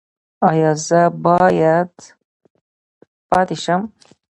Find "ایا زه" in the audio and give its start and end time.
0.49-1.01